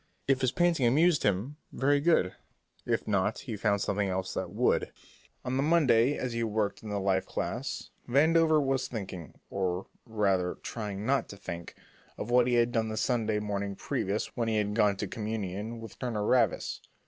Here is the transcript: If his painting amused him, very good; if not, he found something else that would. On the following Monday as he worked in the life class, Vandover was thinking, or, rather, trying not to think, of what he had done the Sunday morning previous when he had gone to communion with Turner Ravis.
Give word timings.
If 0.27 0.41
his 0.41 0.51
painting 0.51 0.87
amused 0.87 1.21
him, 1.21 1.57
very 1.71 1.99
good; 1.99 2.33
if 2.87 3.07
not, 3.07 3.37
he 3.41 3.55
found 3.55 3.81
something 3.81 4.09
else 4.09 4.33
that 4.33 4.49
would. 4.49 4.91
On 5.45 5.51
the 5.57 5.61
following 5.61 5.69
Monday 5.69 6.17
as 6.17 6.33
he 6.33 6.43
worked 6.43 6.81
in 6.81 6.89
the 6.89 6.99
life 6.99 7.27
class, 7.27 7.91
Vandover 8.09 8.59
was 8.59 8.87
thinking, 8.87 9.35
or, 9.51 9.85
rather, 10.07 10.55
trying 10.63 11.05
not 11.05 11.29
to 11.29 11.37
think, 11.37 11.75
of 12.17 12.31
what 12.31 12.47
he 12.47 12.55
had 12.55 12.71
done 12.71 12.89
the 12.89 12.97
Sunday 12.97 13.37
morning 13.39 13.75
previous 13.75 14.35
when 14.35 14.47
he 14.47 14.57
had 14.57 14.73
gone 14.73 14.95
to 14.97 15.07
communion 15.07 15.79
with 15.79 15.99
Turner 15.99 16.23
Ravis. 16.25 16.79